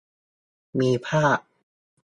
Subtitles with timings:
[0.79, 1.39] มีภาพ